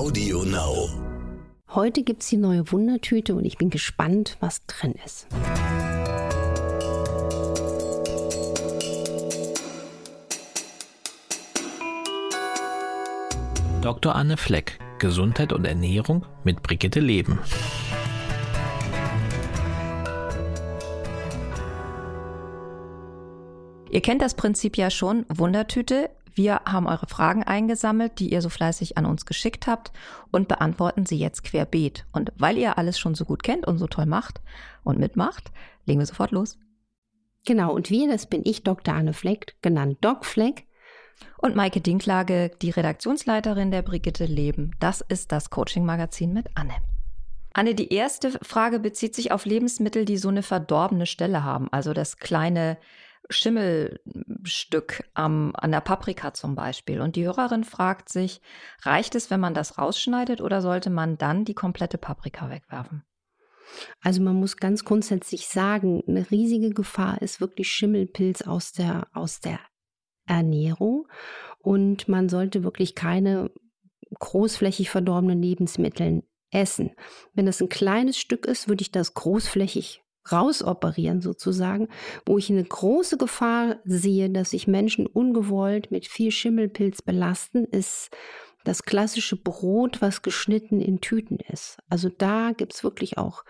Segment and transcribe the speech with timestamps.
[0.00, 0.88] Audio Now.
[1.74, 5.26] Heute gibt es die neue Wundertüte und ich bin gespannt, was drin ist.
[13.82, 14.14] Dr.
[14.14, 17.38] Anne Fleck, Gesundheit und Ernährung mit Brigitte Leben.
[23.90, 26.08] Ihr kennt das Prinzip ja schon, Wundertüte.
[26.34, 29.92] Wir haben eure Fragen eingesammelt, die ihr so fleißig an uns geschickt habt
[30.30, 32.06] und beantworten sie jetzt querbeet.
[32.12, 34.40] Und weil ihr alles schon so gut kennt und so toll macht
[34.84, 35.50] und mitmacht,
[35.86, 36.58] legen wir sofort los.
[37.46, 38.94] Genau, und wir, das bin ich, Dr.
[38.94, 40.66] Anne Fleck, genannt Doc Fleck.
[41.36, 44.72] Und Maike Dinklage, die Redaktionsleiterin der Brigitte Leben.
[44.80, 46.74] Das ist das Coaching-Magazin mit Anne.
[47.52, 51.68] Anne, die erste Frage bezieht sich auf Lebensmittel, die so eine verdorbene Stelle haben.
[51.72, 52.78] Also das kleine
[53.30, 57.00] Schimmelstück am, an der Paprika zum Beispiel.
[57.00, 58.40] Und die Hörerin fragt sich,
[58.82, 63.04] reicht es, wenn man das rausschneidet oder sollte man dann die komplette Paprika wegwerfen?
[64.00, 69.40] Also man muss ganz grundsätzlich sagen, eine riesige Gefahr ist wirklich Schimmelpilz aus der, aus
[69.40, 69.60] der
[70.26, 71.06] Ernährung.
[71.58, 73.50] Und man sollte wirklich keine
[74.18, 76.92] großflächig verdorbenen Lebensmittel essen.
[77.32, 80.02] Wenn das ein kleines Stück ist, würde ich das großflächig
[80.32, 81.88] rausoperieren sozusagen,
[82.26, 88.10] wo ich eine große Gefahr sehe, dass sich Menschen ungewollt mit viel Schimmelpilz belasten, ist
[88.64, 91.78] das klassische Brot, was geschnitten in Tüten ist.
[91.88, 93.44] Also da gibt es wirklich auch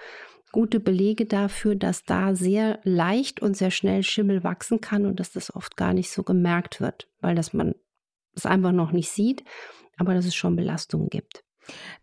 [0.52, 5.32] gute Belege dafür, dass da sehr leicht und sehr schnell Schimmel wachsen kann und dass
[5.32, 7.74] das oft gar nicht so gemerkt wird, weil das man
[8.34, 9.44] es einfach noch nicht sieht,
[9.96, 11.44] aber dass es schon Belastungen gibt.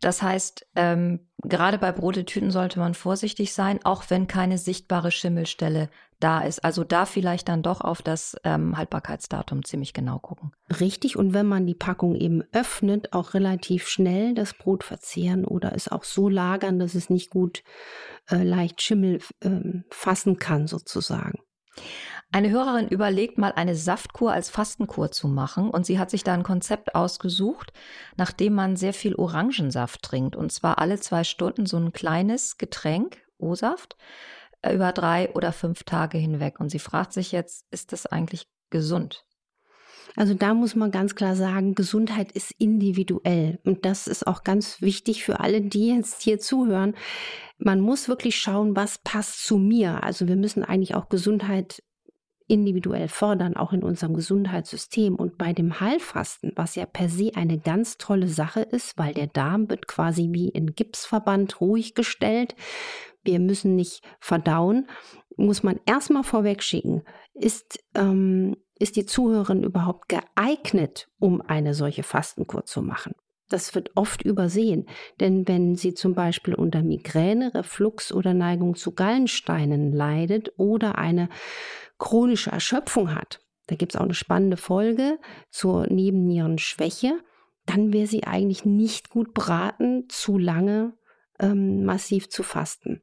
[0.01, 5.89] Das heißt, ähm, gerade bei Brotetüten sollte man vorsichtig sein, auch wenn keine sichtbare Schimmelstelle
[6.19, 6.63] da ist.
[6.63, 10.51] Also da vielleicht dann doch auf das ähm, Haltbarkeitsdatum ziemlich genau gucken.
[10.79, 15.73] Richtig, und wenn man die Packung eben öffnet, auch relativ schnell das Brot verzehren oder
[15.73, 17.63] es auch so lagern, dass es nicht gut
[18.29, 19.59] äh, leicht Schimmel äh,
[19.89, 21.39] fassen kann, sozusagen.
[22.31, 26.33] Eine Hörerin überlegt mal eine Saftkur als Fastenkur zu machen und sie hat sich da
[26.33, 27.71] ein Konzept ausgesucht,
[28.17, 33.17] nachdem man sehr viel Orangensaft trinkt und zwar alle zwei Stunden so ein kleines Getränk,
[33.37, 33.95] O-Saft,
[34.61, 36.59] äh, über drei oder fünf Tage hinweg.
[36.59, 39.23] Und sie fragt sich jetzt, ist das eigentlich gesund?
[40.15, 43.59] Also da muss man ganz klar sagen, Gesundheit ist individuell.
[43.63, 46.95] Und das ist auch ganz wichtig für alle, die jetzt hier zuhören.
[47.59, 50.03] Man muss wirklich schauen, was passt zu mir.
[50.03, 51.83] Also wir müssen eigentlich auch Gesundheit
[52.47, 55.15] individuell fördern, auch in unserem Gesundheitssystem.
[55.15, 59.27] Und bei dem Heilfasten, was ja per se eine ganz tolle Sache ist, weil der
[59.27, 62.55] Darm wird quasi wie in Gipsverband ruhig gestellt.
[63.23, 64.87] Wir müssen nicht verdauen,
[65.35, 67.03] muss man erstmal vorwegschicken,
[67.33, 73.13] ist, ähm, ist die Zuhörerin überhaupt geeignet, um eine solche Fastenkur zu machen?
[73.49, 74.87] Das wird oft übersehen,
[75.21, 81.29] denn wenn sie zum Beispiel unter Migräne, Reflux oder Neigung zu Gallensteinen leidet oder eine
[81.97, 85.19] chronische Erschöpfung hat, da gibt es auch eine spannende Folge
[85.49, 87.19] zur Nebennierenschwäche,
[87.65, 90.93] dann wäre sie eigentlich nicht gut beraten, zu lange
[91.39, 93.01] ähm, massiv zu fasten.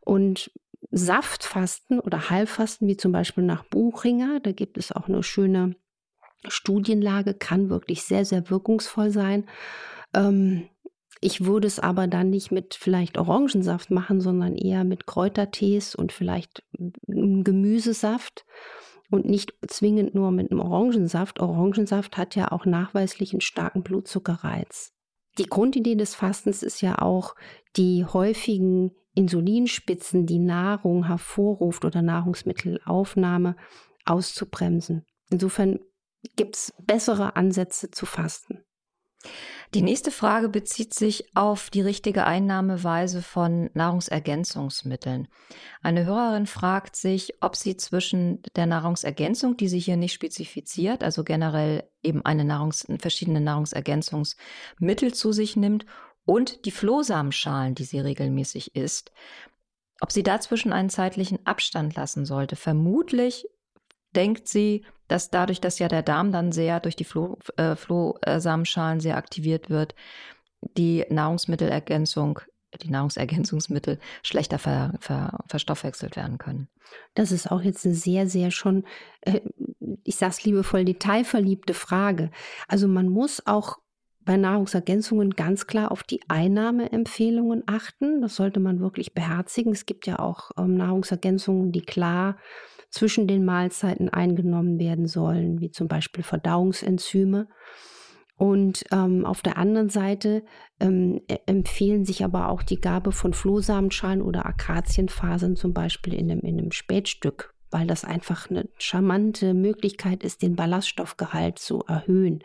[0.00, 0.50] Und
[0.90, 5.76] Saftfasten oder Heilfasten, wie zum Beispiel nach Buchinger, da gibt es auch eine schöne
[6.46, 9.48] Studienlage, kann wirklich sehr, sehr wirkungsvoll sein.
[10.14, 10.68] Ähm,
[11.20, 16.12] ich würde es aber dann nicht mit vielleicht Orangensaft machen, sondern eher mit Kräutertees und
[16.12, 16.62] vielleicht
[17.06, 18.44] Gemüsesaft
[19.10, 21.40] und nicht zwingend nur mit einem Orangensaft.
[21.40, 24.92] Orangensaft hat ja auch nachweislich einen starken Blutzuckerreiz.
[25.38, 27.34] Die Grundidee des Fastens ist ja auch,
[27.76, 33.56] die häufigen Insulinspitzen, die Nahrung hervorruft oder Nahrungsmittelaufnahme
[34.04, 35.04] auszubremsen.
[35.30, 35.80] Insofern
[36.36, 38.64] gibt es bessere Ansätze zu fasten.
[39.74, 45.28] Die nächste Frage bezieht sich auf die richtige Einnahmeweise von Nahrungsergänzungsmitteln.
[45.82, 51.24] Eine Hörerin fragt sich, ob sie zwischen der Nahrungsergänzung, die sie hier nicht spezifiziert, also
[51.24, 55.84] generell eben eine Nahrungs verschiedene Nahrungsergänzungsmittel zu sich nimmt
[56.24, 59.12] und die Flohsamenschalen, die sie regelmäßig isst,
[60.00, 62.54] ob sie dazwischen einen zeitlichen Abstand lassen sollte.
[62.54, 63.46] Vermutlich
[64.16, 69.00] denkt sie, dass dadurch, dass ja der Darm dann sehr durch die Floh, äh, Flohsamenschalen
[69.00, 69.94] sehr aktiviert wird,
[70.76, 72.40] die Nahrungsmittelergänzung,
[72.82, 76.68] die Nahrungsergänzungsmittel schlechter ver, ver, verstoffwechselt werden können.
[77.14, 78.84] Das ist auch jetzt eine sehr, sehr schon,
[79.22, 79.40] äh,
[80.04, 82.30] ich sag's liebevoll, detailverliebte Frage.
[82.68, 83.78] Also man muss auch
[84.20, 88.20] bei Nahrungsergänzungen ganz klar auf die Einnahmeempfehlungen achten.
[88.20, 89.72] Das sollte man wirklich beherzigen.
[89.72, 92.36] Es gibt ja auch ähm, Nahrungsergänzungen, die klar
[92.90, 97.48] zwischen den Mahlzeiten eingenommen werden sollen, wie zum Beispiel Verdauungsenzyme.
[98.38, 100.44] Und ähm, auf der anderen Seite
[100.78, 106.30] ähm, e-, empfehlen sich aber auch die Gabe von Flohsamenschalen oder Akazienfasern zum Beispiel in
[106.30, 112.44] einem, in einem Spätstück, weil das einfach eine charmante Möglichkeit ist, den Ballaststoffgehalt zu erhöhen.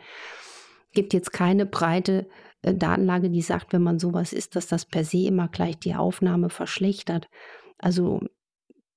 [0.94, 2.26] Gibt jetzt keine breite
[2.62, 5.94] äh, Datenlage, die sagt, wenn man sowas isst, dass das per se immer gleich die
[5.94, 7.28] Aufnahme verschlechtert.
[7.76, 8.20] Also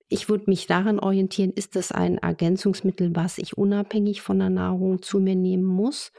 [0.08, 5.02] ich würde mich daran orientieren, ist das ein Ergänzungsmittel, was ich unabhängig von der Nahrung
[5.02, 6.12] zu mir nehmen muss?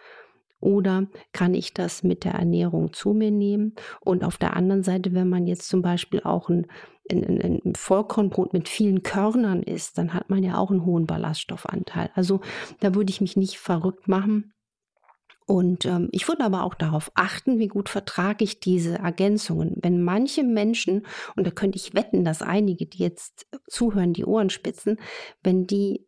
[0.58, 3.74] Oder kann ich das mit der Ernährung zu mir nehmen?
[4.00, 6.66] Und auf der anderen Seite, wenn man jetzt zum Beispiel auch ein,
[7.10, 12.10] ein, ein Vollkornbrot mit vielen Körnern isst, dann hat man ja auch einen hohen Ballaststoffanteil.
[12.14, 12.40] Also
[12.80, 14.54] da würde ich mich nicht verrückt machen
[15.46, 19.76] und ähm, ich würde aber auch darauf achten, wie gut vertrage ich diese Ergänzungen.
[19.80, 21.06] Wenn manche Menschen,
[21.36, 24.98] und da könnte ich wetten, dass einige, die jetzt zuhören, die Ohren spitzen,
[25.44, 26.04] wenn die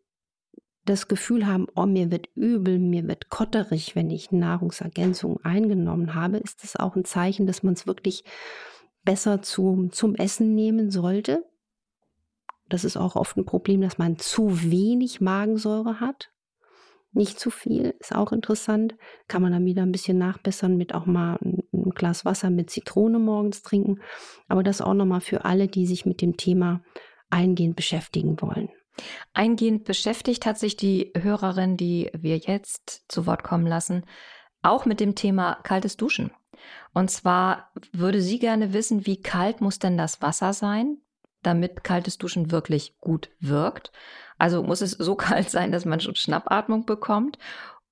[0.85, 6.38] das Gefühl haben, oh, mir wird übel, mir wird kotterig, wenn ich Nahrungsergänzungen eingenommen habe,
[6.38, 8.25] ist das auch ein Zeichen, dass man es wirklich
[9.05, 11.44] besser zum, zum Essen nehmen sollte.
[12.69, 16.31] Das ist auch oft ein Problem, dass man zu wenig Magensäure hat
[17.19, 18.97] nicht zu viel, ist auch interessant.
[19.26, 21.62] Kann man dann wieder ein bisschen nachbessern mit auch mal ein,
[21.94, 24.00] Glas Wasser mit Zitrone morgens trinken.
[24.49, 26.82] Aber das auch nochmal für alle, die sich mit dem Thema
[27.29, 28.69] eingehend beschäftigen wollen.
[29.32, 34.05] Eingehend beschäftigt hat sich die Hörerin, die wir jetzt zu Wort kommen lassen,
[34.62, 36.31] auch mit dem Thema kaltes Duschen.
[36.93, 40.99] Und zwar würde sie gerne wissen, wie kalt muss denn das Wasser sein,
[41.43, 43.93] damit kaltes Duschen wirklich gut wirkt?
[44.38, 47.38] Also muss es so kalt sein, dass man schon Schnappatmung bekommt?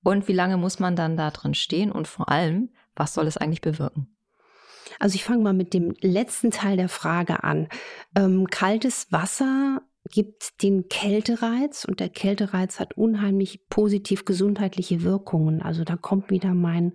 [0.03, 1.91] Und wie lange muss man dann da drin stehen?
[1.91, 4.15] Und vor allem, was soll es eigentlich bewirken?
[4.99, 7.67] Also ich fange mal mit dem letzten Teil der Frage an.
[8.15, 15.61] Ähm, kaltes Wasser gibt den Kältereiz und der Kältereiz hat unheimlich positiv gesundheitliche Wirkungen.
[15.61, 16.93] Also da kommt wieder mein,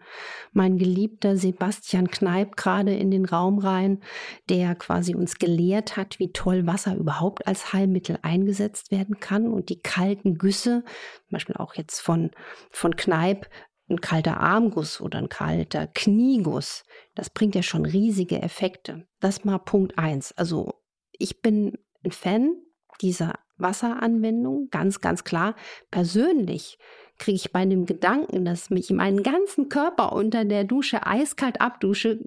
[0.52, 4.02] mein geliebter Sebastian Kneip gerade in den Raum rein,
[4.48, 9.68] der quasi uns gelehrt hat, wie toll Wasser überhaupt als Heilmittel eingesetzt werden kann und
[9.68, 12.30] die kalten Güsse, zum Beispiel auch jetzt von,
[12.70, 13.48] von Kneip,
[13.88, 16.84] ein kalter Armguss oder ein kalter Knieguss,
[17.14, 19.06] das bringt ja schon riesige Effekte.
[19.20, 20.32] Das mal Punkt eins.
[20.32, 20.74] Also
[21.12, 22.56] ich bin ein Fan
[23.00, 25.54] dieser Wasseranwendung, ganz, ganz klar.
[25.90, 26.78] Persönlich
[27.18, 32.20] kriege ich bei dem Gedanken, dass mich meinen ganzen Körper unter der Dusche eiskalt abdusche,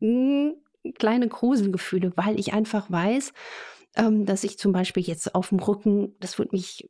[0.00, 0.54] hm,
[0.98, 3.32] kleine Gruselgefühle, weil ich einfach weiß,
[3.96, 6.88] ähm, dass ich zum Beispiel jetzt auf dem Rücken, das wird mich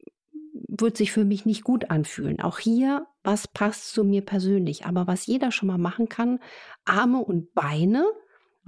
[0.66, 2.40] wird sich für mich nicht gut anfühlen.
[2.40, 4.86] Auch hier, was passt zu mir persönlich.
[4.86, 6.40] Aber was jeder schon mal machen kann,
[6.84, 8.04] Arme und Beine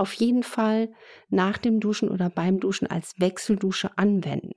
[0.01, 0.93] auf jeden Fall
[1.29, 4.55] nach dem Duschen oder beim Duschen als Wechseldusche anwenden.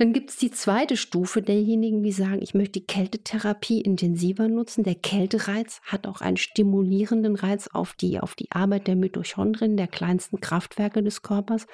[0.00, 4.82] Dann gibt es die zweite Stufe derjenigen, die sagen, ich möchte die Kältetherapie intensiver nutzen.
[4.82, 9.88] Der Kältereiz hat auch einen stimulierenden Reiz auf die, auf die Arbeit der Mitochondrien, der
[9.88, 11.66] kleinsten Kraftwerke des Körpers.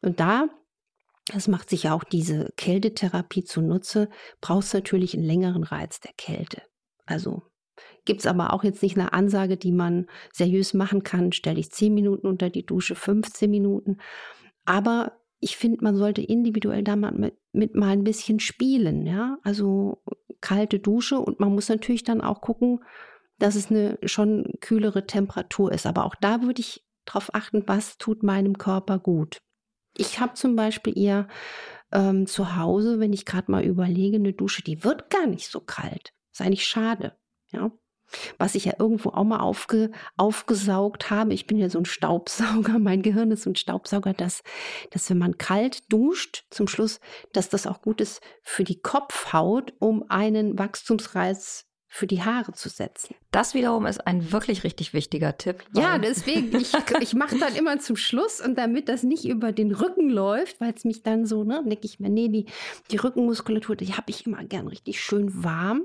[0.00, 0.48] Und da,
[1.26, 4.08] das macht sich ja auch diese Kältetherapie zunutze,
[4.40, 6.62] brauchst natürlich einen längeren Reiz der Kälte.
[7.04, 7.42] Also
[8.06, 11.70] Gibt es aber auch jetzt nicht eine Ansage, die man seriös machen kann, stelle ich
[11.70, 13.98] 10 Minuten unter die Dusche, 15 Minuten.
[14.64, 19.38] Aber ich finde, man sollte individuell da mal mit, mit, mal ein bisschen spielen, ja.
[19.42, 20.02] Also
[20.40, 22.80] kalte Dusche und man muss natürlich dann auch gucken,
[23.38, 25.86] dass es eine schon kühlere Temperatur ist.
[25.86, 29.42] Aber auch da würde ich darauf achten, was tut meinem Körper gut.
[29.96, 31.28] Ich habe zum Beispiel eher
[31.92, 35.60] ähm, zu Hause, wenn ich gerade mal überlege, eine Dusche, die wird gar nicht so
[35.60, 36.12] kalt.
[36.32, 37.16] Ist eigentlich schade.
[37.50, 37.70] Ja.
[38.38, 41.34] Was ich ja irgendwo auch mal aufge, aufgesaugt habe.
[41.34, 42.78] Ich bin ja so ein Staubsauger.
[42.78, 44.42] Mein Gehirn ist so ein Staubsauger, dass,
[44.90, 47.00] dass wenn man kalt duscht, zum Schluss,
[47.32, 52.68] dass das auch gut ist für die Kopfhaut, um einen Wachstumsreiz für die Haare zu
[52.68, 53.14] setzen.
[53.30, 55.64] Das wiederum ist ein wirklich richtig wichtiger Tipp.
[55.74, 59.72] Ja, deswegen, ich, ich mache dann immer zum Schluss und damit das nicht über den
[59.72, 62.46] Rücken läuft, weil es mich dann so, ne, denke ich mir, nee, die,
[62.90, 65.84] die Rückenmuskulatur, die habe ich immer gern richtig schön warm.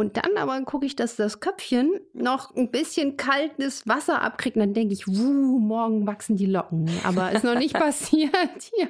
[0.00, 4.56] Und dann aber gucke ich, dass das Köpfchen noch ein bisschen kaltes Wasser abkriegt.
[4.56, 6.90] Und dann denke ich, wuh, morgen wachsen die Locken.
[7.04, 8.32] Aber ist noch nicht passiert.
[8.78, 8.88] Ja.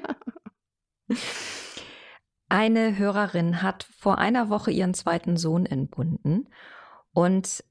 [2.48, 6.48] Eine Hörerin hat vor einer Woche ihren zweiten Sohn entbunden
[7.12, 7.64] und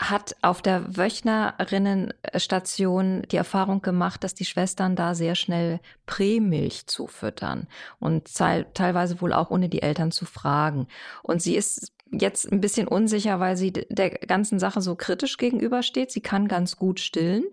[0.00, 7.68] hat auf der Wöchnerinnenstation die Erfahrung gemacht, dass die Schwestern da sehr schnell Prämilch zufüttern
[8.00, 10.88] und teilweise wohl auch ohne die Eltern zu fragen.
[11.22, 16.10] Und sie ist jetzt ein bisschen unsicher, weil sie der ganzen Sache so kritisch gegenübersteht.
[16.10, 17.44] Sie kann ganz gut stillen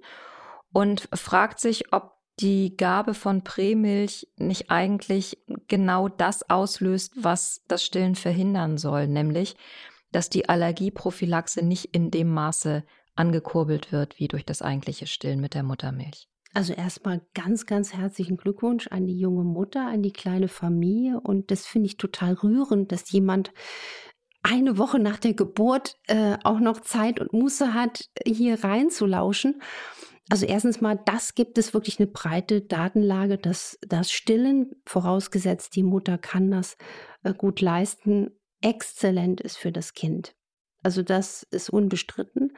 [0.71, 7.83] und fragt sich, ob die Gabe von Prämilch nicht eigentlich genau das auslöst, was das
[7.83, 9.55] Stillen verhindern soll, nämlich
[10.11, 12.83] dass die Allergieprophylaxe nicht in dem Maße
[13.15, 16.27] angekurbelt wird wie durch das eigentliche Stillen mit der Muttermilch.
[16.53, 21.19] Also erstmal ganz, ganz herzlichen Glückwunsch an die junge Mutter, an die kleine Familie.
[21.19, 23.51] Und das finde ich total rührend, dass jemand
[24.41, 29.61] eine Woche nach der Geburt äh, auch noch Zeit und Muße hat, hier reinzulauschen.
[30.29, 35.83] Also erstens mal, das gibt es wirklich eine breite Datenlage, dass das Stillen, vorausgesetzt die
[35.83, 36.77] Mutter kann das
[37.23, 38.31] äh, gut leisten,
[38.61, 40.35] exzellent ist für das Kind.
[40.81, 42.53] Also das ist unbestritten.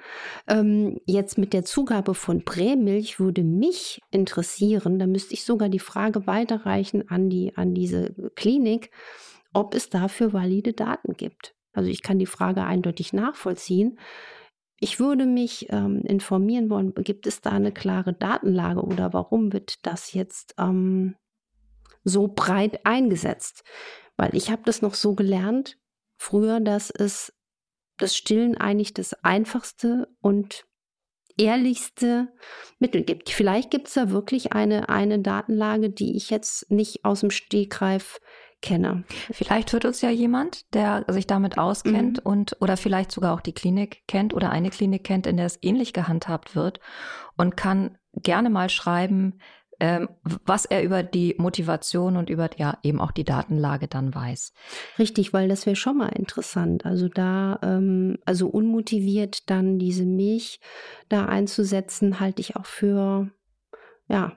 [0.48, 5.80] Ähm, jetzt mit der Zugabe von Prämilch würde mich interessieren, da müsste ich sogar die
[5.80, 8.92] Frage weiterreichen an, die, an diese Klinik,
[9.54, 11.56] ob es dafür valide Daten gibt.
[11.74, 14.00] Also ich kann die Frage eindeutig nachvollziehen.
[14.80, 19.86] Ich würde mich ähm, informieren wollen, gibt es da eine klare Datenlage oder warum wird
[19.86, 21.16] das jetzt ähm,
[22.04, 23.64] so breit eingesetzt?
[24.18, 25.78] Weil ich habe das noch so gelernt
[26.18, 27.34] früher, dass es
[27.98, 30.66] das Stillen eigentlich das einfachste und
[31.38, 32.30] ehrlichste
[32.80, 33.30] Mittel gibt.
[33.30, 38.20] Vielleicht gibt es da wirklich eine, eine Datenlage, die ich jetzt nicht aus dem Stegreif
[38.62, 39.04] kenne.
[39.32, 42.32] Vielleicht hört uns ja jemand, der sich damit auskennt mhm.
[42.32, 45.60] und oder vielleicht sogar auch die Klinik kennt oder eine Klinik kennt, in der es
[45.62, 46.80] ähnlich gehandhabt wird
[47.38, 49.40] und kann gerne mal schreiben,
[49.82, 50.10] ähm,
[50.46, 54.54] was er über die Motivation und über ja eben auch die Datenlage dann weiß.
[55.00, 56.86] Richtig, weil das wäre schon mal interessant.
[56.86, 60.60] Also da, ähm, also unmotiviert dann diese Milch
[61.10, 63.32] da einzusetzen, halte ich auch für
[64.08, 64.34] ja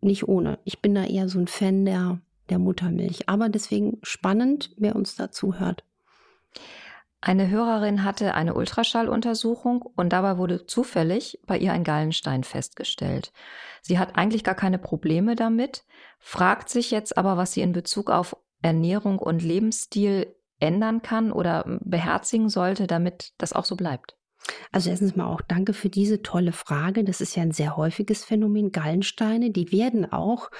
[0.00, 0.60] nicht ohne.
[0.64, 3.28] Ich bin da eher so ein Fan der der Muttermilch.
[3.28, 5.84] Aber deswegen spannend, wer uns dazu hört.
[7.20, 13.32] Eine Hörerin hatte eine Ultraschalluntersuchung und dabei wurde zufällig bei ihr ein Gallenstein festgestellt.
[13.80, 15.84] Sie hat eigentlich gar keine Probleme damit,
[16.18, 21.78] fragt sich jetzt aber, was sie in Bezug auf Ernährung und Lebensstil ändern kann oder
[21.80, 24.18] beherzigen sollte, damit das auch so bleibt.
[24.72, 27.04] Also erstens mal auch danke für diese tolle Frage.
[27.04, 28.72] Das ist ja ein sehr häufiges Phänomen.
[28.72, 30.50] Gallensteine, die werden auch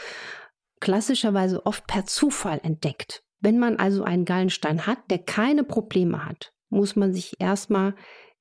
[0.84, 3.24] klassischerweise oft per Zufall entdeckt.
[3.40, 7.94] Wenn man also einen Gallenstein hat, der keine Probleme hat, muss man sich erstmal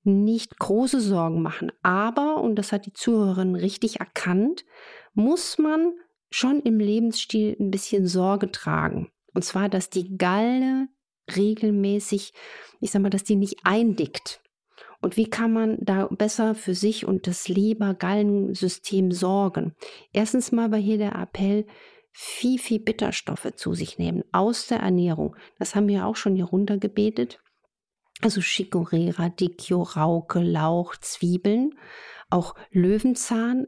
[0.04, 1.72] nicht große Sorgen machen.
[1.84, 4.66] Aber, und das hat die Zuhörerin richtig erkannt,
[5.14, 5.94] muss man
[6.32, 9.10] schon im Lebensstil ein bisschen Sorge tragen.
[9.34, 10.90] Und zwar, dass die Galle
[11.34, 12.34] regelmäßig,
[12.82, 14.42] ich sag mal, dass die nicht eindickt.
[15.00, 19.76] Und wie kann man da besser für sich und das Leber-Gallensystem sorgen?
[20.12, 21.66] Erstens mal war hier der Appell,
[22.14, 25.36] viel, viel Bitterstoffe zu sich nehmen aus der Ernährung.
[25.58, 27.40] Das haben wir auch schon hier runtergebetet.
[28.22, 31.72] Also Chicorée, Radicchio, Rauke, Lauch, Zwiebeln,
[32.30, 33.68] auch Löwenzahn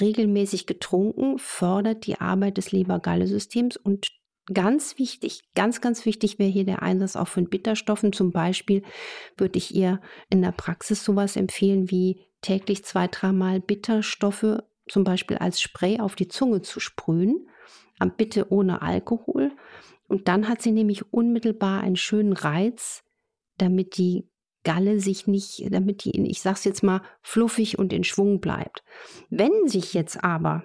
[0.00, 4.08] regelmäßig getrunken, fördert die Arbeit des Leber-Galle-Systems und
[4.52, 8.12] ganz wichtig, ganz, ganz wichtig wäre hier der Einsatz auch von Bitterstoffen.
[8.12, 8.82] Zum Beispiel
[9.36, 15.36] würde ich ihr in der Praxis sowas empfehlen wie täglich zwei, dreimal Bitterstoffe zum Beispiel
[15.36, 17.46] als Spray auf die Zunge zu sprühen
[18.06, 19.52] bitte ohne Alkohol.
[20.08, 23.04] Und dann hat sie nämlich unmittelbar einen schönen Reiz,
[23.58, 24.28] damit die
[24.64, 28.84] Galle sich nicht, damit die, ich sag's jetzt mal, fluffig und in Schwung bleibt.
[29.28, 30.62] Wenn sich jetzt aber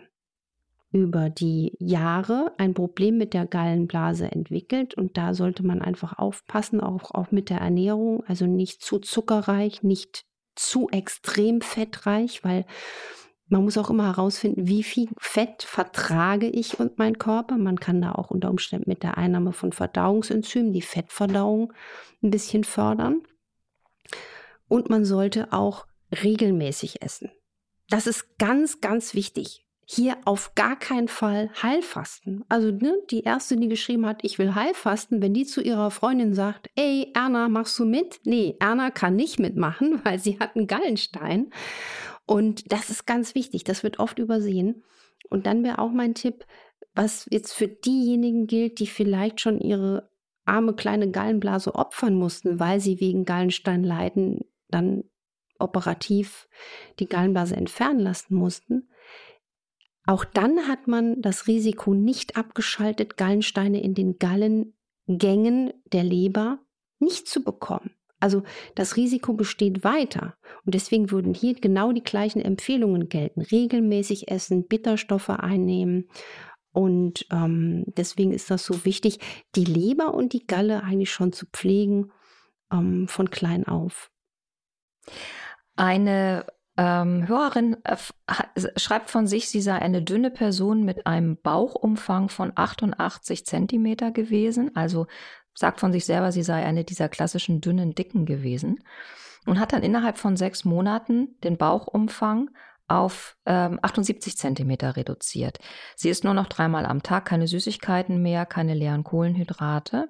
[0.92, 6.80] über die Jahre ein Problem mit der Gallenblase entwickelt und da sollte man einfach aufpassen,
[6.80, 10.26] auch, auch mit der Ernährung, also nicht zu zuckerreich, nicht
[10.56, 12.66] zu extrem fettreich, weil
[13.50, 17.58] man muss auch immer herausfinden, wie viel Fett vertrage ich und mein Körper.
[17.58, 21.74] Man kann da auch unter Umständen mit der Einnahme von Verdauungsenzymen die Fettverdauung
[22.22, 23.22] ein bisschen fördern.
[24.68, 25.88] Und man sollte auch
[26.24, 27.32] regelmäßig essen.
[27.90, 29.64] Das ist ganz, ganz wichtig.
[29.90, 32.44] Hier auf gar keinen Fall Heilfasten.
[32.50, 36.34] Also ne, die erste, die geschrieben hat, ich will Heilfasten, wenn die zu ihrer Freundin
[36.34, 38.20] sagt, ey Erna, machst du mit?
[38.26, 41.52] Nee, Erna kann nicht mitmachen, weil sie hat einen Gallenstein.
[42.28, 44.84] Und das ist ganz wichtig, das wird oft übersehen.
[45.30, 46.46] Und dann wäre auch mein Tipp,
[46.94, 50.12] was jetzt für diejenigen gilt, die vielleicht schon ihre
[50.46, 55.06] arme kleine Gallenblase opfern mussten, weil sie wegen Gallenstein leiden, dann
[55.58, 56.48] operativ
[57.00, 58.90] die Gallenblase entfernen lassen mussten.
[60.06, 66.60] Auch dann hat man das Risiko nicht abgeschaltet, Gallensteine in den Gallengängen der Leber
[67.00, 67.97] nicht zu bekommen.
[68.20, 68.44] Also
[68.76, 70.36] das Risiko besteht weiter.
[70.66, 73.42] Und deswegen würden hier genau die gleichen Empfehlungen gelten.
[73.42, 76.10] Regelmäßig essen, Bitterstoffe einnehmen.
[76.72, 79.20] Und ähm, deswegen ist das so wichtig,
[79.56, 82.12] die Leber und die Galle eigentlich schon zu pflegen
[82.72, 84.12] ähm, von klein auf.
[85.76, 86.46] Eine
[86.78, 87.98] ähm, Hörerin äh,
[88.78, 94.76] schreibt von sich, sie sei eine dünne Person mit einem Bauchumfang von 88 Zentimeter gewesen,
[94.76, 95.08] also
[95.58, 98.84] sagt von sich selber, sie sei eine dieser klassischen dünnen Dicken gewesen
[99.48, 102.52] und hat dann innerhalb von sechs Monaten den Bauchumfang
[102.88, 105.58] auf ähm, 78 Zentimeter reduziert.
[105.96, 110.10] Sie isst nur noch dreimal am Tag, keine Süßigkeiten mehr, keine leeren Kohlenhydrate.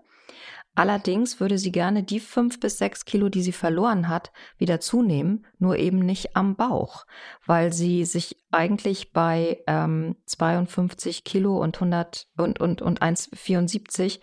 [0.76, 5.48] Allerdings würde sie gerne die fünf bis sechs Kilo, die sie verloren hat, wieder zunehmen,
[5.58, 7.06] nur eben nicht am Bauch,
[7.46, 14.20] weil sie sich eigentlich bei ähm, 52 Kilo und 100 und, und, und 1,74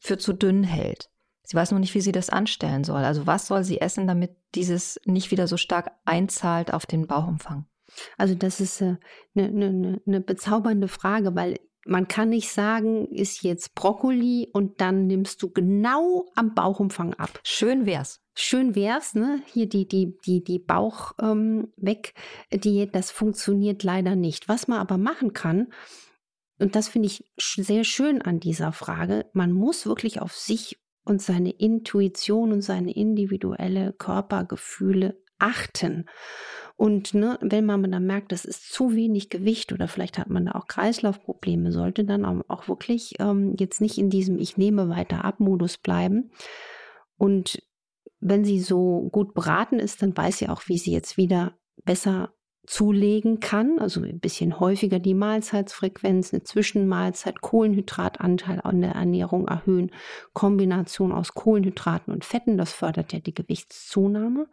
[0.00, 1.10] für zu dünn hält.
[1.44, 3.04] Sie weiß nur nicht, wie sie das anstellen soll.
[3.04, 7.66] Also was soll sie essen, damit dieses nicht wieder so stark einzahlt auf den Bauchumfang?
[8.16, 8.98] Also das ist eine,
[9.34, 14.80] äh, eine, ne, eine bezaubernde Frage, weil man kann nicht sagen, ist jetzt Brokkoli und
[14.80, 17.40] dann nimmst du genau am Bauchumfang ab.
[17.42, 18.20] Schön wär's.
[18.34, 19.42] Schön wär's, ne?
[19.46, 22.14] Hier die, die, die, die Bauch ähm, weg,
[22.52, 24.48] Diät, das funktioniert leider nicht.
[24.48, 25.72] Was man aber machen kann,
[26.60, 31.22] und das finde ich sehr schön an dieser Frage, man muss wirklich auf sich und
[31.22, 36.06] seine Intuition und seine individuelle Körpergefühle achten.
[36.76, 40.46] Und ne, wenn man dann merkt, das ist zu wenig Gewicht oder vielleicht hat man
[40.46, 45.24] da auch Kreislaufprobleme, sollte dann auch wirklich ähm, jetzt nicht in diesem Ich nehme weiter
[45.24, 46.30] ab Modus bleiben.
[47.16, 47.62] Und
[48.20, 52.34] wenn sie so gut beraten ist, dann weiß sie auch, wie sie jetzt wieder besser
[52.70, 59.90] zulegen kann, also ein bisschen häufiger die Mahlzeitsfrequenz, eine Zwischenmahlzeit, Kohlenhydratanteil an der Ernährung erhöhen,
[60.34, 64.46] Kombination aus Kohlenhydraten und Fetten, das fördert ja die Gewichtszunahme.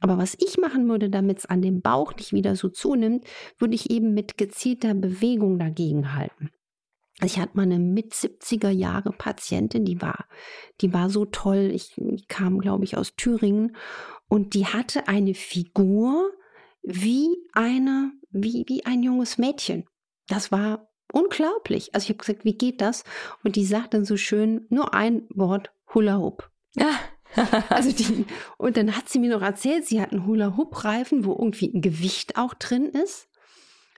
[0.00, 3.24] Aber was ich machen würde, damit es an dem Bauch nicht wieder so zunimmt,
[3.58, 6.50] würde ich eben mit gezielter Bewegung dagegen halten.
[7.22, 10.26] Ich hatte mal eine mit 70er Jahre Patientin, die war,
[10.80, 11.70] die war so toll.
[11.72, 13.76] Ich, ich kam, glaube ich, aus Thüringen
[14.26, 16.32] und die hatte eine Figur,
[16.82, 19.84] wie eine, wie, wie ein junges Mädchen.
[20.28, 21.94] Das war unglaublich.
[21.94, 23.04] Also ich habe gesagt, wie geht das?
[23.44, 26.50] Und die sagt dann so schön nur ein Wort, Hula Hoop.
[26.74, 26.90] Ja.
[27.70, 28.26] also die,
[28.58, 32.36] und dann hat sie mir noch erzählt, sie hat einen Hula-Hoop-Reifen, wo irgendwie ein Gewicht
[32.36, 33.28] auch drin ist.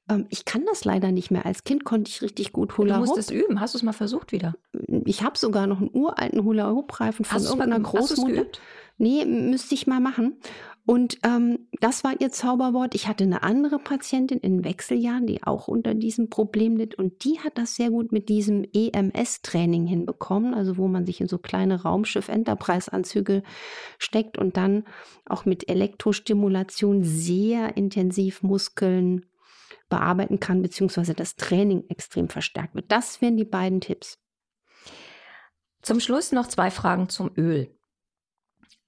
[0.09, 1.45] Ähm, ich kann das leider nicht mehr.
[1.45, 3.07] Als Kind konnte ich richtig gut Hula Hoop.
[3.07, 3.61] Du musst es üben.
[3.61, 4.55] Hast du es mal versucht wieder?
[5.05, 8.41] Ich habe sogar noch einen uralten Hula-Hoop-Reifen von irgendeiner Großmutter.
[8.41, 8.61] Hast
[8.97, 10.37] Nee, müsste ich mal machen.
[10.87, 12.95] Und ähm, das war ihr Zauberwort.
[12.95, 16.95] Ich hatte eine andere Patientin in Wechseljahren, die auch unter diesem Problem litt.
[16.95, 21.29] Und die hat das sehr gut mit diesem EMS-Training hinbekommen, also wo man sich in
[21.29, 23.43] so kleine Raumschiff-Enterprise-Anzüge
[23.99, 24.85] steckt und dann
[25.25, 29.25] auch mit Elektrostimulation sehr intensiv Muskeln
[29.89, 32.93] bearbeiten kann, beziehungsweise das Training extrem verstärkt wird.
[32.93, 34.19] Das wären die beiden Tipps.
[35.81, 37.74] Zum Schluss noch zwei Fragen zum Öl.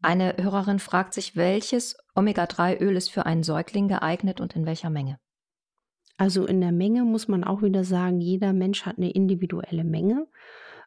[0.03, 5.19] Eine Hörerin fragt sich, welches Omega-3-Öl ist für einen Säugling geeignet und in welcher Menge?
[6.19, 10.27] Also in der Menge muss man auch wieder sagen, jeder Mensch hat eine individuelle Menge.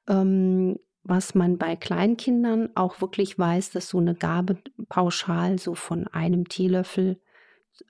[0.07, 4.57] Ähm, was man bei Kleinkindern auch wirklich weiß, dass so eine Gabe
[4.89, 7.21] pauschal so von einem Teelöffel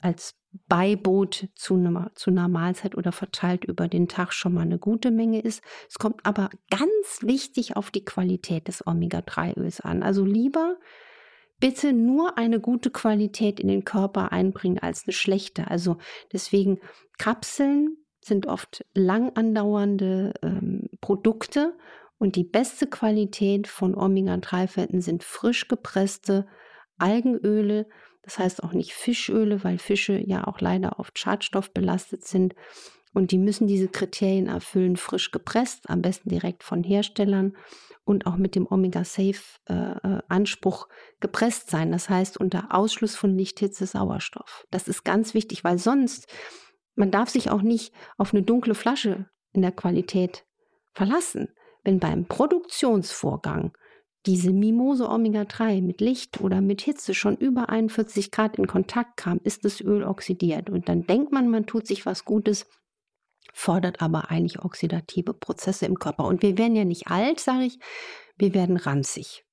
[0.02, 4.80] als Beiboot zu einer, zu einer Mahlzeit oder verteilt über den Tag schon mal eine
[4.80, 5.64] gute Menge ist.
[5.88, 10.02] Es kommt aber ganz wichtig auf die Qualität des Omega-3-Öls an.
[10.02, 10.78] Also lieber
[11.60, 15.70] bitte nur eine gute Qualität in den Körper einbringen als eine schlechte.
[15.70, 15.98] Also
[16.34, 16.80] deswegen
[17.18, 21.76] Kapseln sind oft lang andauernde ähm, Produkte
[22.18, 26.48] und die beste Qualität von Omega-3-Fetten sind frisch gepresste
[26.98, 27.88] Algenöle.
[28.22, 32.54] Das heißt auch nicht Fischöle, weil Fische ja auch leider oft schadstoffbelastet sind.
[33.14, 37.56] Und die müssen diese Kriterien erfüllen, frisch gepresst, am besten direkt von Herstellern
[38.04, 41.92] und auch mit dem Omega-Safe-Anspruch äh, gepresst sein.
[41.92, 44.66] Das heißt, unter Ausschluss von Lichthitze Sauerstoff.
[44.72, 46.28] Das ist ganz wichtig, weil sonst,
[46.96, 50.46] man darf sich auch nicht auf eine dunkle Flasche in der Qualität
[50.94, 51.54] verlassen.
[51.84, 53.74] Wenn beim Produktionsvorgang
[54.26, 59.40] diese Mimose Omega-3 mit Licht oder mit Hitze schon über 41 Grad in Kontakt kam,
[59.44, 60.70] ist das Öl oxidiert.
[60.70, 62.66] Und dann denkt man, man tut sich was Gutes,
[63.54, 66.26] fordert aber eigentlich oxidative Prozesse im Körper.
[66.26, 67.80] Und wir werden ja nicht alt, sage ich,
[68.38, 69.46] wir werden ranzig.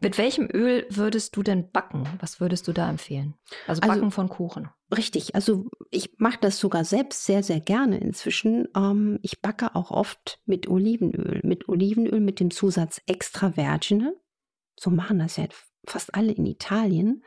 [0.00, 2.06] Mit welchem Öl würdest du denn backen?
[2.20, 3.34] Was würdest du da empfehlen?
[3.66, 4.68] Also, also backen also, von Kuchen.
[4.96, 8.68] Richtig, also ich mache das sogar selbst sehr, sehr gerne inzwischen.
[8.76, 11.40] Ähm, ich backe auch oft mit Olivenöl.
[11.44, 14.14] Mit Olivenöl mit dem Zusatz extra vergine.
[14.78, 15.46] So machen das ja
[15.86, 17.24] fast alle in Italien.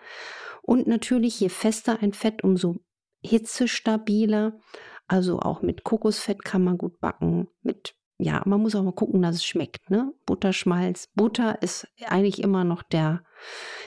[0.61, 2.77] Und natürlich, je fester ein Fett, umso
[3.21, 4.59] hitzestabiler.
[5.07, 7.47] Also auch mit Kokosfett kann man gut backen.
[7.61, 9.89] Mit, ja, man muss auch mal gucken, dass es schmeckt.
[9.89, 10.13] Ne?
[10.25, 11.09] Butterschmalz.
[11.15, 13.23] Butter ist eigentlich immer noch der,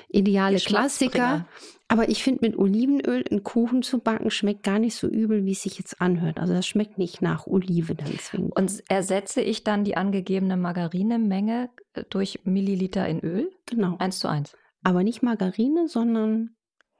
[0.08, 1.46] ideale Klassiker.
[1.88, 5.52] Aber ich finde, mit Olivenöl einen Kuchen zu backen, schmeckt gar nicht so übel, wie
[5.52, 6.38] es sich jetzt anhört.
[6.38, 8.56] Also das schmeckt nicht nach Olive dann zwingend.
[8.56, 13.52] Und ersetze ich dann die angegebene Margarinemenge äh, durch Milliliter in Öl?
[13.66, 13.96] Genau.
[13.98, 14.56] Eins zu eins.
[14.82, 16.55] Aber nicht Margarine, sondern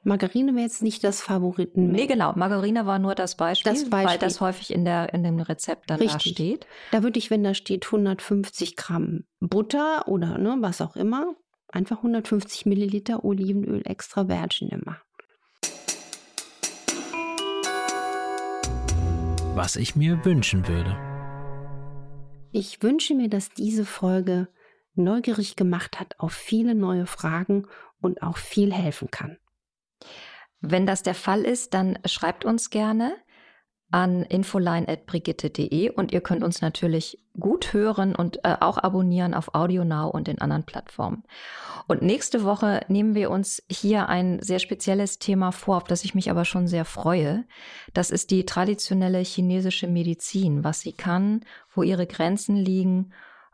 [0.07, 1.91] Margarine wäre jetzt nicht das Favoriten.
[1.91, 2.33] Nee, genau.
[2.37, 4.09] Margarine war nur das Beispiel, das Beispiel.
[4.09, 6.23] weil das häufig in, der, in dem Rezept dann Richtig.
[6.23, 6.67] da steht.
[6.93, 11.35] Da würde ich, wenn da steht 150 Gramm Butter oder ne, was auch immer,
[11.67, 15.01] einfach 150 Milliliter Olivenöl extra virgin machen.
[19.57, 20.97] Was ich mir wünschen würde.
[22.53, 24.47] Ich wünsche mir, dass diese Folge
[24.95, 27.67] neugierig gemacht hat auf viele neue Fragen
[28.01, 29.39] und auch viel helfen kann.
[30.61, 33.15] Wenn das der Fall ist, dann schreibt uns gerne
[33.93, 40.13] an infoline.brigitte.de und ihr könnt uns natürlich gut hören und äh, auch abonnieren auf AudioNow
[40.13, 41.23] und den anderen Plattformen.
[41.87, 46.17] Und nächste Woche nehmen wir uns hier ein sehr spezielles Thema vor, auf das ich
[46.17, 47.45] mich aber schon sehr freue.
[47.95, 53.13] Das ist die traditionelle chinesische Medizin, was sie kann, wo ihre Grenzen liegen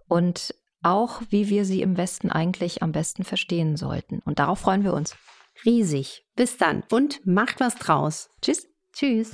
[0.09, 4.20] und auch wie wir sie im Westen eigentlich am besten verstehen sollten.
[4.24, 5.14] Und darauf freuen wir uns
[5.64, 6.25] riesig.
[6.37, 8.31] Bis dann und macht was draus.
[8.40, 8.66] Tschüss.
[8.92, 9.33] Tschüss.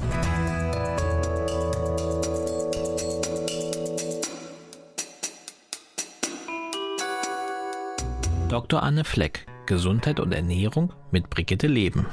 [8.49, 8.83] Dr.
[8.83, 12.07] Anne Fleck, Gesundheit und Ernährung mit Brigitte Leben.